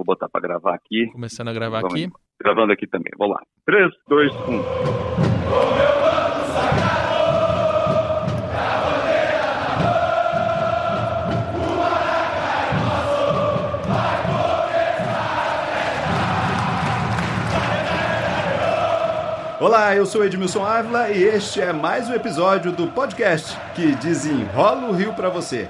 Vou 0.00 0.04
botar 0.06 0.30
para 0.30 0.40
gravar 0.40 0.74
aqui. 0.74 1.10
Começando 1.12 1.48
a 1.48 1.52
gravar 1.52 1.82
Vamos, 1.82 1.92
aqui. 1.92 2.10
Gravando 2.42 2.72
aqui 2.72 2.86
também. 2.86 3.12
Vamos 3.18 3.36
lá. 3.36 3.42
3, 3.66 3.92
2, 4.08 4.32
1. 4.34 4.40
Olá, 19.60 19.94
eu 19.94 20.06
sou 20.06 20.24
Edmilson 20.24 20.64
Ávila 20.64 21.10
e 21.10 21.22
este 21.22 21.60
é 21.60 21.74
mais 21.74 22.08
um 22.08 22.14
episódio 22.14 22.72
do 22.72 22.86
podcast 22.86 23.54
que 23.74 23.94
desenrola 23.96 24.88
o 24.88 24.92
Rio 24.92 25.12
para 25.12 25.28
você. 25.28 25.68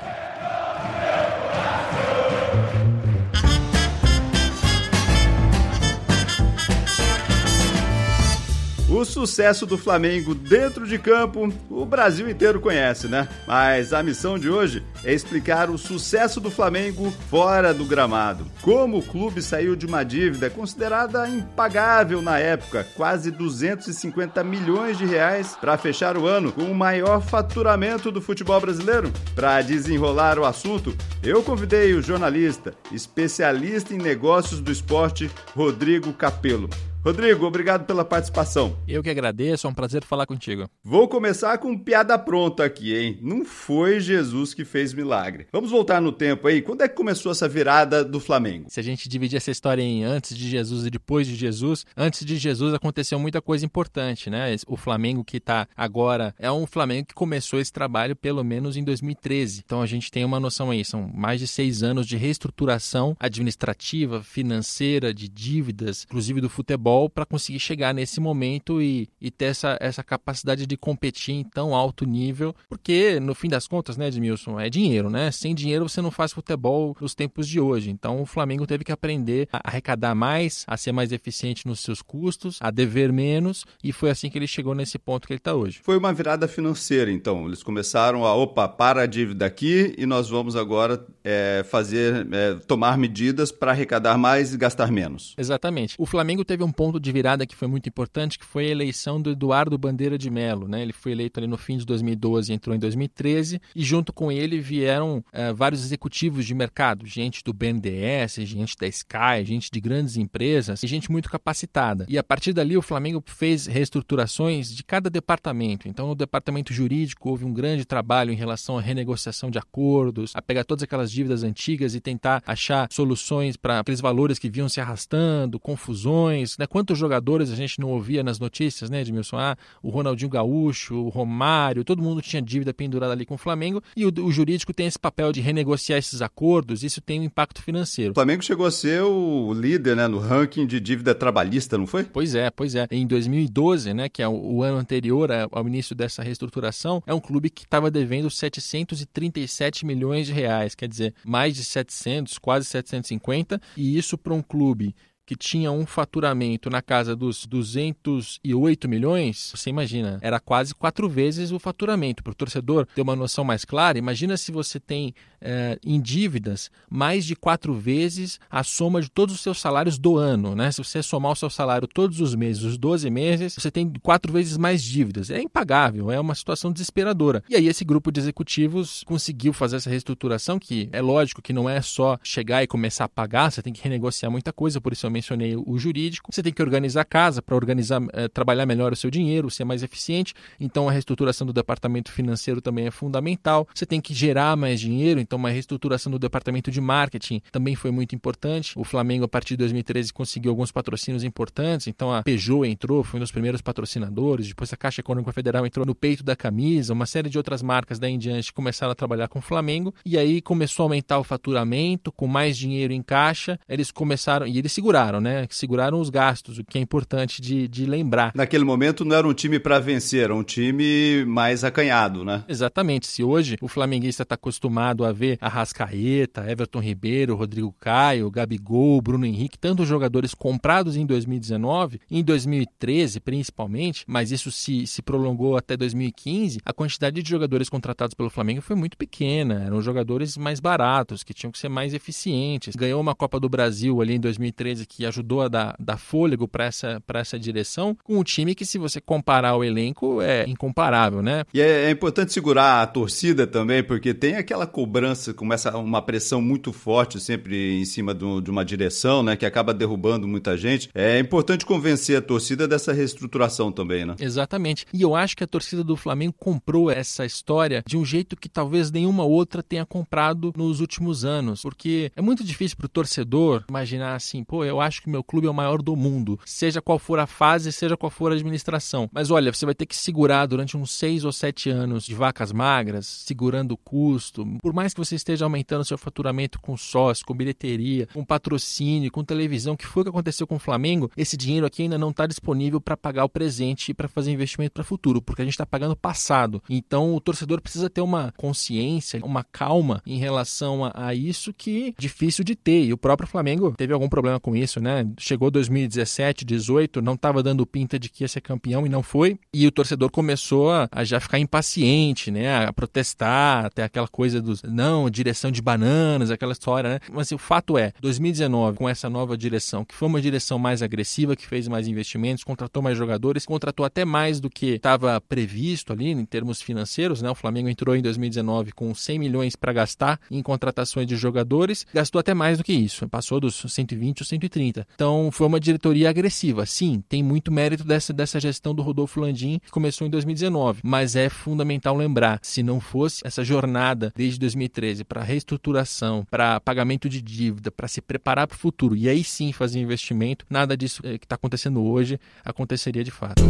Sucesso 9.10 9.66
do 9.66 9.76
Flamengo 9.76 10.34
dentro 10.34 10.86
de 10.86 10.98
campo, 10.98 11.52
o 11.68 11.84
Brasil 11.84 12.30
inteiro 12.30 12.60
conhece, 12.60 13.08
né? 13.08 13.28
Mas 13.46 13.92
a 13.92 14.02
missão 14.02 14.38
de 14.38 14.48
hoje 14.48 14.82
é 15.04 15.12
explicar 15.12 15.68
o 15.68 15.76
sucesso 15.76 16.40
do 16.40 16.50
Flamengo 16.50 17.12
fora 17.28 17.74
do 17.74 17.84
gramado. 17.84 18.46
Como 18.62 18.98
o 18.98 19.02
clube 19.02 19.42
saiu 19.42 19.74
de 19.74 19.84
uma 19.84 20.04
dívida 20.04 20.48
considerada 20.48 21.28
impagável 21.28 22.22
na 22.22 22.38
época, 22.38 22.86
quase 22.96 23.30
250 23.30 24.42
milhões 24.44 24.96
de 24.96 25.04
reais, 25.04 25.56
para 25.60 25.76
fechar 25.76 26.16
o 26.16 26.26
ano 26.26 26.52
com 26.52 26.62
o 26.62 26.74
maior 26.74 27.20
faturamento 27.20 28.12
do 28.12 28.22
futebol 28.22 28.60
brasileiro. 28.60 29.12
Para 29.34 29.60
desenrolar 29.60 30.38
o 30.38 30.44
assunto, 30.44 30.94
eu 31.22 31.42
convidei 31.42 31.94
o 31.94 32.02
jornalista, 32.02 32.72
especialista 32.92 33.92
em 33.92 33.98
negócios 33.98 34.60
do 34.60 34.70
esporte, 34.70 35.30
Rodrigo 35.54 36.12
Capello. 36.12 36.70
Rodrigo, 37.02 37.46
obrigado 37.46 37.86
pela 37.86 38.04
participação. 38.04 38.76
Eu 38.86 39.02
que 39.02 39.08
agradeço, 39.08 39.66
é 39.66 39.70
um 39.70 39.72
prazer 39.72 40.04
falar 40.04 40.26
contigo. 40.26 40.68
Vou 40.84 41.08
começar 41.08 41.56
com 41.56 41.76
piada 41.78 42.18
pronta 42.18 42.62
aqui, 42.62 42.94
hein? 42.94 43.18
Não 43.22 43.42
foi 43.42 44.00
Jesus 44.00 44.52
que 44.52 44.66
fez 44.66 44.92
milagre. 44.92 45.46
Vamos 45.50 45.70
voltar 45.70 45.98
no 45.98 46.12
tempo 46.12 46.46
aí. 46.46 46.60
Quando 46.60 46.82
é 46.82 46.88
que 46.88 46.94
começou 46.94 47.32
essa 47.32 47.48
virada 47.48 48.04
do 48.04 48.20
Flamengo? 48.20 48.66
Se 48.68 48.78
a 48.78 48.82
gente 48.82 49.08
dividir 49.08 49.38
essa 49.38 49.50
história 49.50 49.80
em 49.80 50.04
antes 50.04 50.36
de 50.36 50.46
Jesus 50.46 50.84
e 50.84 50.90
depois 50.90 51.26
de 51.26 51.34
Jesus, 51.34 51.86
antes 51.96 52.22
de 52.22 52.36
Jesus 52.36 52.74
aconteceu 52.74 53.18
muita 53.18 53.40
coisa 53.40 53.64
importante, 53.64 54.28
né? 54.28 54.54
O 54.66 54.76
Flamengo 54.76 55.24
que 55.24 55.38
está 55.38 55.66
agora 55.74 56.34
é 56.38 56.52
um 56.52 56.66
Flamengo 56.66 57.08
que 57.08 57.14
começou 57.14 57.58
esse 57.58 57.72
trabalho 57.72 58.14
pelo 58.14 58.44
menos 58.44 58.76
em 58.76 58.84
2013. 58.84 59.62
Então 59.64 59.80
a 59.80 59.86
gente 59.86 60.10
tem 60.10 60.22
uma 60.22 60.38
noção 60.38 60.70
aí, 60.70 60.84
são 60.84 61.10
mais 61.14 61.40
de 61.40 61.46
seis 61.46 61.82
anos 61.82 62.06
de 62.06 62.18
reestruturação 62.18 63.16
administrativa, 63.18 64.22
financeira, 64.22 65.14
de 65.14 65.30
dívidas, 65.30 66.04
inclusive 66.06 66.42
do 66.42 66.50
futebol 66.50 66.89
futebol 66.90 67.08
para 67.08 67.24
conseguir 67.24 67.60
chegar 67.60 67.94
nesse 67.94 68.20
momento 68.20 68.82
e, 68.82 69.08
e 69.20 69.30
ter 69.30 69.46
essa, 69.46 69.76
essa 69.80 70.02
capacidade 70.02 70.66
de 70.66 70.76
competir 70.76 71.34
em 71.34 71.44
tão 71.44 71.74
alto 71.74 72.04
nível, 72.04 72.54
porque 72.68 73.20
no 73.20 73.34
fim 73.34 73.48
das 73.48 73.68
contas, 73.68 73.96
né, 73.96 74.08
Edmilson, 74.08 74.58
é 74.58 74.68
dinheiro, 74.68 75.08
né? 75.08 75.30
Sem 75.30 75.54
dinheiro 75.54 75.88
você 75.88 76.02
não 76.02 76.10
faz 76.10 76.32
futebol 76.32 76.96
nos 77.00 77.14
tempos 77.14 77.46
de 77.46 77.60
hoje. 77.60 77.90
Então 77.90 78.20
o 78.20 78.26
Flamengo 78.26 78.66
teve 78.66 78.84
que 78.84 78.92
aprender 78.92 79.48
a 79.52 79.60
arrecadar 79.68 80.14
mais, 80.14 80.64
a 80.66 80.76
ser 80.76 80.92
mais 80.92 81.12
eficiente 81.12 81.66
nos 81.66 81.80
seus 81.80 82.02
custos, 82.02 82.58
a 82.60 82.70
dever 82.70 83.12
menos, 83.12 83.64
e 83.82 83.92
foi 83.92 84.10
assim 84.10 84.28
que 84.28 84.38
ele 84.38 84.46
chegou 84.46 84.74
nesse 84.74 84.98
ponto 84.98 85.26
que 85.26 85.32
ele 85.32 85.38
está 85.38 85.54
hoje. 85.54 85.80
Foi 85.82 85.96
uma 85.96 86.12
virada 86.12 86.48
financeira, 86.48 87.10
então. 87.10 87.46
Eles 87.46 87.62
começaram 87.62 88.24
a, 88.24 88.34
opa, 88.34 88.68
para 88.68 89.02
a 89.02 89.06
dívida 89.06 89.46
aqui 89.46 89.94
e 89.96 90.06
nós 90.06 90.28
vamos 90.28 90.56
agora 90.56 91.04
é, 91.22 91.64
fazer, 91.68 92.26
é, 92.32 92.54
tomar 92.66 92.98
medidas 92.98 93.52
para 93.52 93.70
arrecadar 93.70 94.18
mais 94.18 94.52
e 94.52 94.56
gastar 94.56 94.90
menos. 94.90 95.34
Exatamente. 95.38 95.94
O 95.98 96.06
Flamengo 96.06 96.44
teve 96.44 96.64
um 96.64 96.72
ponto 96.80 96.98
de 96.98 97.12
virada 97.12 97.44
que 97.44 97.54
foi 97.54 97.68
muito 97.68 97.90
importante, 97.90 98.38
que 98.38 98.44
foi 98.46 98.64
a 98.64 98.70
eleição 98.70 99.20
do 99.20 99.32
Eduardo 99.32 99.76
Bandeira 99.76 100.16
de 100.16 100.30
Mello. 100.30 100.66
Né? 100.66 100.80
Ele 100.80 100.94
foi 100.94 101.12
eleito 101.12 101.38
ali 101.38 101.46
no 101.46 101.58
fim 101.58 101.76
de 101.76 101.84
2012 101.84 102.54
entrou 102.54 102.74
em 102.74 102.78
2013, 102.78 103.60
e 103.76 103.82
junto 103.84 104.14
com 104.14 104.32
ele 104.32 104.58
vieram 104.58 105.18
uh, 105.18 105.54
vários 105.54 105.84
executivos 105.84 106.46
de 106.46 106.54
mercado, 106.54 107.04
gente 107.04 107.44
do 107.44 107.52
BNDES, 107.52 108.36
gente 108.46 108.78
da 108.80 108.86
Sky, 108.86 109.44
gente 109.44 109.70
de 109.70 109.78
grandes 109.78 110.16
empresas, 110.16 110.82
e 110.82 110.86
gente 110.86 111.12
muito 111.12 111.28
capacitada. 111.28 112.06
E 112.08 112.16
a 112.16 112.22
partir 112.24 112.54
dali 112.54 112.78
o 112.78 112.82
Flamengo 112.82 113.22
fez 113.26 113.66
reestruturações 113.66 114.74
de 114.74 114.82
cada 114.82 115.10
departamento. 115.10 115.86
Então 115.86 116.08
no 116.08 116.14
departamento 116.14 116.72
jurídico 116.72 117.28
houve 117.28 117.44
um 117.44 117.52
grande 117.52 117.84
trabalho 117.84 118.32
em 118.32 118.36
relação 118.36 118.78
à 118.78 118.80
renegociação 118.80 119.50
de 119.50 119.58
acordos, 119.58 120.32
a 120.34 120.40
pegar 120.40 120.64
todas 120.64 120.82
aquelas 120.82 121.12
dívidas 121.12 121.42
antigas 121.42 121.94
e 121.94 122.00
tentar 122.00 122.42
achar 122.46 122.88
soluções 122.90 123.54
para 123.54 123.80
aqueles 123.80 124.00
valores 124.00 124.38
que 124.38 124.48
vinham 124.48 124.68
se 124.70 124.80
arrastando, 124.80 125.60
confusões, 125.60 126.56
né? 126.56 126.69
Quantos 126.70 126.96
jogadores 126.96 127.50
a 127.50 127.56
gente 127.56 127.80
não 127.80 127.88
ouvia 127.88 128.22
nas 128.22 128.38
notícias, 128.38 128.88
né, 128.88 129.00
Edmilson? 129.00 129.36
Ah, 129.36 129.56
o 129.82 129.90
Ronaldinho 129.90 130.30
Gaúcho, 130.30 130.94
o 130.94 131.08
Romário, 131.08 131.82
todo 131.82 132.00
mundo 132.00 132.22
tinha 132.22 132.40
dívida 132.40 132.72
pendurada 132.72 133.12
ali 133.12 133.26
com 133.26 133.34
o 133.34 133.38
Flamengo 133.38 133.82
e 133.96 134.06
o, 134.06 134.12
o 134.24 134.30
jurídico 134.30 134.72
tem 134.72 134.86
esse 134.86 134.98
papel 134.98 135.32
de 135.32 135.40
renegociar 135.40 135.98
esses 135.98 136.22
acordos, 136.22 136.84
isso 136.84 137.00
tem 137.00 137.18
um 137.18 137.24
impacto 137.24 137.60
financeiro. 137.60 138.12
O 138.12 138.14
Flamengo 138.14 138.44
chegou 138.44 138.66
a 138.66 138.70
ser 138.70 139.02
o 139.02 139.52
líder, 139.52 139.96
né, 139.96 140.06
no 140.06 140.20
ranking 140.20 140.64
de 140.64 140.78
dívida 140.78 141.12
trabalhista, 141.12 141.76
não 141.76 141.88
foi? 141.88 142.04
Pois 142.04 142.36
é, 142.36 142.48
pois 142.50 142.76
é. 142.76 142.86
Em 142.88 143.04
2012, 143.04 143.92
né, 143.92 144.08
que 144.08 144.22
é 144.22 144.28
o, 144.28 144.32
o 144.32 144.62
ano 144.62 144.78
anterior 144.78 145.28
ao 145.50 145.66
início 145.66 145.96
dessa 145.96 146.22
reestruturação, 146.22 147.02
é 147.04 147.12
um 147.12 147.20
clube 147.20 147.50
que 147.50 147.64
estava 147.64 147.90
devendo 147.90 148.30
737 148.30 149.84
milhões 149.84 150.28
de 150.28 150.32
reais, 150.32 150.76
quer 150.76 150.86
dizer, 150.86 151.14
mais 151.24 151.56
de 151.56 151.64
700, 151.64 152.38
quase 152.38 152.66
750, 152.66 153.60
e 153.76 153.98
isso 153.98 154.16
para 154.16 154.32
um 154.32 154.40
clube 154.40 154.94
que 155.30 155.36
tinha 155.36 155.70
um 155.70 155.86
faturamento 155.86 156.68
na 156.68 156.82
casa 156.82 157.14
dos 157.14 157.46
208 157.46 158.88
milhões, 158.88 159.52
você 159.54 159.70
imagina, 159.70 160.18
era 160.22 160.40
quase 160.40 160.74
quatro 160.74 161.08
vezes 161.08 161.52
o 161.52 161.58
faturamento. 161.60 162.20
Para 162.20 162.32
o 162.32 162.34
torcedor 162.34 162.84
ter 162.84 163.00
uma 163.00 163.14
noção 163.14 163.44
mais 163.44 163.64
clara, 163.64 163.96
imagina 163.96 164.36
se 164.36 164.50
você 164.50 164.80
tem 164.80 165.14
é, 165.40 165.78
em 165.84 166.00
dívidas 166.00 166.68
mais 166.90 167.24
de 167.24 167.36
quatro 167.36 167.72
vezes 167.74 168.40
a 168.50 168.64
soma 168.64 169.00
de 169.00 169.08
todos 169.08 169.36
os 169.36 169.40
seus 169.40 169.60
salários 169.60 169.98
do 169.98 170.18
ano. 170.18 170.56
Né? 170.56 170.72
Se 170.72 170.82
você 170.82 171.00
somar 171.00 171.30
o 171.30 171.36
seu 171.36 171.48
salário 171.48 171.86
todos 171.86 172.20
os 172.20 172.34
meses, 172.34 172.64
os 172.64 172.76
12 172.76 173.08
meses, 173.08 173.54
você 173.54 173.70
tem 173.70 173.88
quatro 174.02 174.32
vezes 174.32 174.56
mais 174.56 174.82
dívidas. 174.82 175.30
É 175.30 175.40
impagável, 175.40 176.10
é 176.10 176.18
uma 176.18 176.34
situação 176.34 176.72
desesperadora. 176.72 177.42
E 177.48 177.54
aí 177.54 177.68
esse 177.68 177.84
grupo 177.84 178.10
de 178.10 178.18
executivos 178.18 179.04
conseguiu 179.06 179.52
fazer 179.52 179.76
essa 179.76 179.90
reestruturação, 179.90 180.58
que 180.58 180.88
é 180.90 181.00
lógico 181.00 181.40
que 181.40 181.52
não 181.52 181.70
é 181.70 181.80
só 181.80 182.18
chegar 182.22 182.64
e 182.64 182.66
começar 182.66 183.04
a 183.04 183.08
pagar, 183.08 183.52
você 183.52 183.62
tem 183.62 183.72
que 183.72 183.82
renegociar 183.82 184.30
muita 184.30 184.52
coisa, 184.52 184.80
por 184.80 184.92
isso 184.92 185.06
eu 185.06 185.10
mencionei 185.20 185.54
o 185.54 185.78
jurídico. 185.78 186.30
Você 186.32 186.42
tem 186.42 186.52
que 186.52 186.62
organizar 186.62 187.02
a 187.02 187.04
casa 187.04 187.42
para 187.42 187.54
organizar, 187.54 188.00
é, 188.12 188.26
trabalhar 188.26 188.64
melhor 188.64 188.92
o 188.92 188.96
seu 188.96 189.10
dinheiro, 189.10 189.50
ser 189.50 189.64
mais 189.64 189.82
eficiente. 189.82 190.34
Então 190.58 190.88
a 190.88 190.92
reestruturação 190.92 191.46
do 191.46 191.52
departamento 191.52 192.10
financeiro 192.10 192.60
também 192.60 192.86
é 192.86 192.90
fundamental. 192.90 193.68
Você 193.74 193.84
tem 193.84 194.00
que 194.00 194.14
gerar 194.14 194.56
mais 194.56 194.80
dinheiro, 194.80 195.20
então 195.20 195.38
uma 195.38 195.50
reestruturação 195.50 196.10
do 196.10 196.18
departamento 196.18 196.70
de 196.70 196.80
marketing 196.80 197.42
também 197.52 197.74
foi 197.74 197.90
muito 197.90 198.14
importante. 198.14 198.72
O 198.76 198.84
Flamengo 198.84 199.24
a 199.24 199.28
partir 199.28 199.54
de 199.54 199.58
2013 199.58 200.12
conseguiu 200.12 200.50
alguns 200.50 200.72
patrocínios 200.72 201.22
importantes, 201.22 201.86
então 201.86 202.12
a 202.12 202.22
Peugeot 202.22 202.64
entrou, 202.66 203.04
foi 203.04 203.18
um 203.18 203.22
dos 203.22 203.30
primeiros 203.30 203.60
patrocinadores, 203.60 204.48
depois 204.48 204.72
a 204.72 204.76
Caixa 204.76 205.00
Econômica 205.00 205.32
Federal 205.32 205.66
entrou 205.66 205.84
no 205.84 205.94
peito 205.94 206.24
da 206.24 206.34
camisa, 206.34 206.94
uma 206.94 207.06
série 207.06 207.28
de 207.28 207.36
outras 207.36 207.62
marcas 207.62 207.98
daí 207.98 208.12
em 208.12 208.18
diante 208.18 208.52
começaram 208.52 208.92
a 208.92 208.94
trabalhar 208.94 209.28
com 209.28 209.38
o 209.38 209.42
Flamengo 209.42 209.94
e 210.04 210.16
aí 210.16 210.40
começou 210.40 210.84
a 210.84 210.86
aumentar 210.86 211.18
o 211.18 211.24
faturamento, 211.24 212.10
com 212.10 212.26
mais 212.26 212.56
dinheiro 212.56 212.92
em 212.92 213.02
caixa, 213.02 213.58
eles 213.68 213.90
começaram 213.90 214.46
e 214.46 214.58
eles 214.58 214.72
seguraram 214.72 214.99
seguraram, 215.00 215.20
né? 215.20 215.46
Seguraram 215.50 216.00
os 216.00 216.10
gastos, 216.10 216.58
o 216.58 216.64
que 216.64 216.78
é 216.78 216.80
importante 216.80 217.40
de, 217.40 217.66
de 217.66 217.86
lembrar. 217.86 218.32
Naquele 218.34 218.64
momento 218.64 219.04
não 219.04 219.16
era 219.16 219.26
um 219.26 219.32
time 219.32 219.58
para 219.58 219.78
vencer, 219.78 220.24
era 220.24 220.34
um 220.34 220.42
time 220.42 221.24
mais 221.24 221.64
acanhado, 221.64 222.24
né? 222.24 222.44
Exatamente. 222.48 223.06
Se 223.06 223.22
hoje 223.22 223.56
o 223.60 223.68
flamenguista 223.68 224.22
está 224.22 224.34
acostumado 224.34 225.04
a 225.04 225.12
ver 225.12 225.38
a 225.40 225.48
Rascaeta, 225.48 226.50
Everton 226.50 226.80
Ribeiro, 226.80 227.34
Rodrigo 227.34 227.74
Caio, 227.78 228.30
Gabigol, 228.30 229.00
Bruno 229.00 229.24
Henrique, 229.24 229.58
tantos 229.58 229.88
jogadores 229.88 230.34
comprados 230.34 230.96
em 230.96 231.06
2019, 231.06 232.00
em 232.10 232.22
2013 232.22 233.20
principalmente, 233.20 234.04
mas 234.06 234.30
isso 234.30 234.50
se, 234.50 234.86
se 234.86 235.02
prolongou 235.02 235.56
até 235.56 235.76
2015, 235.76 236.60
a 236.64 236.72
quantidade 236.72 237.22
de 237.22 237.30
jogadores 237.30 237.68
contratados 237.68 238.14
pelo 238.14 238.30
Flamengo 238.30 238.60
foi 238.60 238.76
muito 238.76 238.96
pequena. 238.96 239.64
Eram 239.64 239.80
jogadores 239.80 240.36
mais 240.36 240.60
baratos, 240.60 241.22
que 241.22 241.34
tinham 241.34 241.50
que 241.50 241.58
ser 241.58 241.68
mais 241.68 241.94
eficientes. 241.94 242.74
Ganhou 242.74 243.00
uma 243.00 243.14
Copa 243.14 243.38
do 243.38 243.48
Brasil 243.48 244.00
ali 244.00 244.14
em 244.14 244.20
2013 244.20 244.86
que 244.90 245.06
ajudou 245.06 245.42
a 245.42 245.48
dar, 245.48 245.76
dar 245.78 245.96
fôlego 245.96 246.48
para 246.48 246.64
essa, 246.64 247.00
essa 247.14 247.38
direção, 247.38 247.96
com 248.02 248.18
um 248.18 248.24
time 248.24 248.56
que, 248.56 248.66
se 248.66 248.76
você 248.76 249.00
comparar 249.00 249.56
o 249.56 249.62
elenco, 249.62 250.20
é 250.20 250.44
incomparável, 250.48 251.22
né? 251.22 251.44
E 251.54 251.60
é, 251.60 251.84
é 251.84 251.90
importante 251.90 252.32
segurar 252.32 252.82
a 252.82 252.86
torcida 252.86 253.46
também, 253.46 253.82
porque 253.84 254.12
tem 254.12 254.34
aquela 254.34 254.66
cobrança, 254.66 255.32
começa 255.32 255.76
uma 255.78 256.02
pressão 256.02 256.42
muito 256.42 256.72
forte 256.72 257.20
sempre 257.20 257.80
em 257.80 257.84
cima 257.84 258.12
do, 258.12 258.40
de 258.40 258.50
uma 258.50 258.64
direção, 258.64 259.22
né, 259.22 259.36
que 259.36 259.46
acaba 259.46 259.72
derrubando 259.72 260.26
muita 260.26 260.56
gente. 260.56 260.90
É 260.92 261.18
importante 261.20 261.64
convencer 261.64 262.18
a 262.18 262.22
torcida 262.22 262.66
dessa 262.66 262.92
reestruturação 262.92 263.70
também, 263.70 264.04
né? 264.04 264.16
Exatamente. 264.18 264.86
E 264.92 265.02
eu 265.02 265.14
acho 265.14 265.36
que 265.36 265.44
a 265.44 265.46
torcida 265.46 265.84
do 265.84 265.96
Flamengo 265.96 266.34
comprou 266.36 266.90
essa 266.90 267.24
história 267.24 267.82
de 267.86 267.96
um 267.96 268.04
jeito 268.04 268.36
que 268.36 268.48
talvez 268.48 268.90
nenhuma 268.90 269.24
outra 269.24 269.62
tenha 269.62 269.86
comprado 269.86 270.52
nos 270.56 270.80
últimos 270.80 271.24
anos, 271.24 271.62
porque 271.62 272.10
é 272.16 272.20
muito 272.20 272.42
difícil 272.42 272.76
para 272.76 272.86
o 272.86 272.88
torcedor 272.88 273.64
imaginar 273.68 274.16
assim, 274.16 274.42
pô, 274.42 274.64
eu 274.64 274.79
acho 274.80 275.02
que 275.02 275.10
meu 275.10 275.22
clube 275.22 275.46
é 275.46 275.50
o 275.50 275.54
maior 275.54 275.82
do 275.82 275.96
mundo, 275.96 276.38
seja 276.44 276.80
qual 276.80 276.98
for 276.98 277.18
a 277.18 277.26
fase, 277.26 277.72
seja 277.72 277.96
qual 277.96 278.10
for 278.10 278.32
a 278.32 278.34
administração. 278.34 279.08
Mas 279.12 279.30
olha, 279.30 279.52
você 279.52 279.64
vai 279.64 279.74
ter 279.74 279.86
que 279.86 279.96
segurar 279.96 280.46
durante 280.46 280.76
uns 280.76 280.92
seis 280.92 281.24
ou 281.24 281.32
sete 281.32 281.70
anos 281.70 282.04
de 282.04 282.14
vacas 282.14 282.52
magras, 282.52 283.06
segurando 283.06 283.72
o 283.72 283.76
custo. 283.76 284.46
Por 284.60 284.72
mais 284.72 284.94
que 284.94 285.00
você 285.00 285.14
esteja 285.14 285.44
aumentando 285.44 285.84
seu 285.84 285.98
faturamento 285.98 286.60
com 286.60 286.76
sócio, 286.76 287.24
com 287.26 287.34
bilheteria, 287.34 288.06
com 288.12 288.24
patrocínio, 288.24 289.10
com 289.10 289.24
televisão, 289.24 289.76
que 289.76 289.86
foi 289.86 290.02
o 290.02 290.04
que 290.04 290.10
aconteceu 290.10 290.46
com 290.46 290.56
o 290.56 290.60
Flamengo, 290.60 291.10
esse 291.16 291.36
dinheiro 291.36 291.66
aqui 291.66 291.82
ainda 291.82 291.98
não 291.98 292.10
está 292.10 292.26
disponível 292.26 292.80
para 292.80 292.96
pagar 292.96 293.24
o 293.24 293.28
presente 293.28 293.90
e 293.90 293.94
para 293.94 294.08
fazer 294.08 294.30
investimento 294.30 294.72
para 294.72 294.82
o 294.82 294.84
futuro, 294.84 295.20
porque 295.22 295.42
a 295.42 295.44
gente 295.44 295.54
está 295.54 295.66
pagando 295.66 295.96
passado. 295.96 296.62
Então 296.68 297.14
o 297.14 297.20
torcedor 297.20 297.60
precisa 297.60 297.90
ter 297.90 298.00
uma 298.00 298.32
consciência, 298.36 299.20
uma 299.24 299.42
calma 299.42 300.02
em 300.06 300.18
relação 300.18 300.84
a, 300.84 300.92
a 300.94 301.14
isso 301.14 301.52
que 301.52 301.88
é 301.88 302.00
difícil 302.00 302.44
de 302.44 302.54
ter. 302.54 302.84
E 302.84 302.92
o 302.92 302.98
próprio 302.98 303.28
Flamengo 303.28 303.74
teve 303.76 303.92
algum 303.92 304.08
problema 304.08 304.38
com 304.38 304.54
isso, 304.54 304.69
né? 304.78 305.06
Chegou 305.18 305.50
2017, 305.50 306.44
18, 306.44 307.00
não 307.00 307.14
estava 307.14 307.42
dando 307.42 307.64
pinta 307.64 307.98
de 307.98 308.10
que 308.10 308.22
ia 308.24 308.28
ser 308.28 308.42
campeão 308.42 308.84
e 308.84 308.88
não 308.90 309.02
foi. 309.02 309.38
E 309.54 309.66
o 309.66 309.72
torcedor 309.72 310.10
começou 310.10 310.70
a, 310.70 310.88
a 310.92 311.02
já 311.02 311.18
ficar 311.18 311.38
impaciente, 311.38 312.30
né? 312.30 312.66
A 312.66 312.72
protestar, 312.72 313.64
até 313.64 313.82
aquela 313.82 314.08
coisa 314.08 314.42
dos 314.42 314.62
não, 314.62 315.08
direção 315.08 315.50
de 315.50 315.62
bananas, 315.62 316.30
aquela 316.30 316.52
história, 316.52 316.90
né? 316.90 317.00
Mas 317.10 317.32
o 317.32 317.38
fato 317.38 317.78
é, 317.78 317.92
2019, 318.00 318.76
com 318.76 318.88
essa 318.88 319.08
nova 319.08 319.36
direção, 319.36 319.84
que 319.84 319.94
foi 319.94 320.08
uma 320.08 320.20
direção 320.20 320.58
mais 320.58 320.82
agressiva, 320.82 321.34
que 321.34 321.46
fez 321.46 321.66
mais 321.66 321.88
investimentos, 321.88 322.44
contratou 322.44 322.82
mais 322.82 322.98
jogadores, 322.98 323.46
contratou 323.46 323.86
até 323.86 324.04
mais 324.04 324.40
do 324.40 324.50
que 324.50 324.74
estava 324.74 325.20
previsto 325.20 325.92
ali 325.92 326.10
em 326.10 326.24
termos 326.24 326.60
financeiros, 326.60 327.22
né? 327.22 327.30
O 327.30 327.34
Flamengo 327.34 327.68
entrou 327.68 327.96
em 327.96 328.02
2019 328.02 328.72
com 328.72 328.94
100 328.94 329.18
milhões 329.18 329.56
para 329.56 329.72
gastar 329.72 330.20
em 330.30 330.42
contratações 330.42 331.06
de 331.06 331.16
jogadores, 331.16 331.86
gastou 331.94 332.18
até 332.18 332.34
mais 332.34 332.58
do 332.58 332.64
que 332.64 332.72
isso, 332.72 333.08
passou 333.08 333.40
dos 333.40 333.54
120 333.56 334.20
ou 334.20 334.26
130. 334.26 334.59
Então, 334.68 335.30
foi 335.32 335.46
uma 335.46 335.60
diretoria 335.60 336.10
agressiva. 336.10 336.66
Sim, 336.66 337.02
tem 337.08 337.22
muito 337.22 337.50
mérito 337.52 337.84
dessa, 337.84 338.12
dessa 338.12 338.40
gestão 338.40 338.74
do 338.74 338.82
Rodolfo 338.82 339.20
Landim, 339.20 339.58
que 339.64 339.70
começou 339.70 340.06
em 340.06 340.10
2019, 340.10 340.80
mas 340.82 341.16
é 341.16 341.28
fundamental 341.28 341.96
lembrar, 341.96 342.38
se 342.42 342.62
não 342.62 342.80
fosse 342.80 343.22
essa 343.24 343.44
jornada 343.44 344.12
desde 344.14 344.38
2013 344.38 345.04
para 345.04 345.22
reestruturação, 345.22 346.26
para 346.30 346.60
pagamento 346.60 347.08
de 347.08 347.20
dívida, 347.20 347.70
para 347.70 347.88
se 347.88 348.00
preparar 348.00 348.46
para 348.46 348.56
o 348.56 348.58
futuro 348.58 348.96
e 348.96 349.08
aí 349.08 349.22
sim 349.24 349.52
fazer 349.52 349.80
investimento, 349.80 350.44
nada 350.48 350.76
disso 350.76 351.02
eh, 351.04 351.18
que 351.18 351.24
está 351.24 351.34
acontecendo 351.34 351.82
hoje 351.82 352.18
aconteceria 352.44 353.04
de 353.04 353.10
fato. 353.10 353.42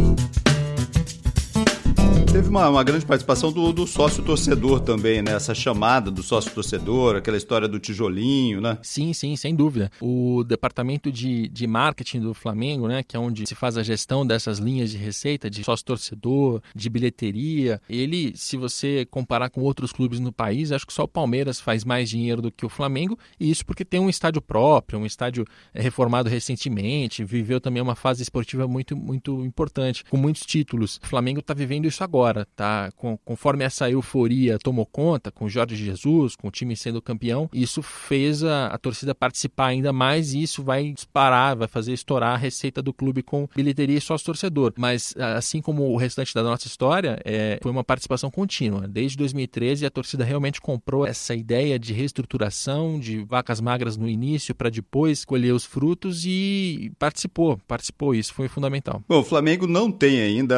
Teve 2.31 2.47
uma, 2.47 2.69
uma 2.69 2.81
grande 2.81 3.05
participação 3.05 3.51
do, 3.51 3.73
do, 3.73 3.85
sócio 3.85 4.23
torcedor 4.23 4.79
também, 4.79 5.21
né? 5.21 5.33
Essa 5.33 5.53
chamada 5.53 6.09
do 6.09 6.23
sócio 6.23 6.49
torcedor, 6.51 7.17
aquela 7.17 7.35
história 7.35 7.67
do 7.67 7.77
tijolinho, 7.77 8.61
né? 8.61 8.77
Sim, 8.81 9.11
sim, 9.11 9.35
sem 9.35 9.53
dúvida. 9.53 9.91
O 9.99 10.41
departamento 10.41 11.11
de, 11.11 11.49
de 11.49 11.67
marketing 11.67 12.21
do 12.21 12.33
Flamengo, 12.33 12.87
né? 12.87 13.03
Que 13.03 13.17
é 13.17 13.19
onde 13.19 13.45
se 13.45 13.53
faz 13.53 13.77
a 13.77 13.83
gestão 13.83 14.25
dessas 14.25 14.59
linhas 14.59 14.91
de 14.91 14.97
receita, 14.97 15.49
de 15.49 15.61
sócio 15.65 15.85
torcedor, 15.85 16.61
de 16.73 16.89
bilheteria. 16.89 17.81
Ele, 17.89 18.31
se 18.33 18.55
você 18.55 19.05
comparar 19.11 19.49
com 19.49 19.59
outros 19.59 19.91
clubes 19.91 20.21
no 20.21 20.31
país, 20.31 20.71
acho 20.71 20.87
que 20.87 20.93
só 20.93 21.03
o 21.03 21.09
Palmeiras 21.09 21.59
faz 21.59 21.83
mais 21.83 22.09
dinheiro 22.09 22.41
do 22.41 22.49
que 22.49 22.65
o 22.65 22.69
Flamengo. 22.69 23.19
E 23.37 23.51
isso 23.51 23.65
porque 23.65 23.83
tem 23.83 23.99
um 23.99 24.09
estádio 24.09 24.41
próprio, 24.41 24.97
um 24.97 25.05
estádio 25.05 25.45
eh, 25.73 25.81
reformado 25.81 26.29
recentemente, 26.29 27.25
viveu 27.25 27.59
também 27.59 27.83
uma 27.83 27.95
fase 27.95 28.23
esportiva 28.23 28.69
muito, 28.69 28.95
muito 28.95 29.45
importante, 29.45 30.05
com 30.09 30.15
muitos 30.15 30.45
títulos. 30.45 30.97
O 31.03 31.07
Flamengo 31.07 31.41
está 31.41 31.53
vivendo 31.53 31.90
isso 31.91 32.03
agora 32.03 32.47
tá? 32.55 32.91
Com, 32.95 33.17
conforme 33.17 33.63
essa 33.63 33.89
euforia 33.89 34.57
tomou 34.59 34.85
conta, 34.85 35.31
com 35.31 35.49
Jorge 35.49 35.75
Jesus, 35.75 36.35
com 36.35 36.47
o 36.47 36.51
time 36.51 36.75
sendo 36.75 37.01
campeão, 37.01 37.49
isso 37.53 37.81
fez 37.81 38.43
a, 38.43 38.67
a 38.67 38.77
torcida 38.77 39.15
participar 39.15 39.67
ainda 39.67 39.91
mais 39.93 40.33
e 40.33 40.41
isso 40.41 40.63
vai 40.63 40.91
disparar, 40.91 41.55
vai 41.55 41.67
fazer 41.67 41.93
estourar 41.93 42.33
a 42.33 42.37
receita 42.37 42.81
do 42.81 42.93
clube 42.93 43.21
com 43.21 43.47
bilheteria 43.55 43.97
e 43.97 44.01
sócio-torcedor. 44.01 44.73
Mas, 44.77 45.15
assim 45.17 45.61
como 45.61 45.91
o 45.91 45.97
restante 45.97 46.33
da 46.33 46.43
nossa 46.43 46.67
história, 46.67 47.19
é, 47.25 47.59
foi 47.61 47.71
uma 47.71 47.83
participação 47.83 48.29
contínua. 48.29 48.87
Desde 48.87 49.17
2013, 49.17 49.85
a 49.85 49.89
torcida 49.89 50.23
realmente 50.23 50.61
comprou 50.61 51.05
essa 51.05 51.33
ideia 51.35 51.77
de 51.77 51.93
reestruturação, 51.93 52.99
de 52.99 53.23
vacas 53.23 53.59
magras 53.59 53.97
no 53.97 54.07
início 54.07 54.53
para 54.53 54.69
depois 54.69 55.25
colher 55.25 55.53
os 55.53 55.65
frutos 55.65 56.25
e 56.25 56.91
participou, 56.99 57.59
participou. 57.67 58.13
Isso 58.13 58.33
foi 58.33 58.47
fundamental. 58.47 59.01
Bom, 59.07 59.19
o 59.19 59.23
Flamengo 59.23 59.67
não 59.67 59.91
tem 59.91 60.21
ainda, 60.21 60.55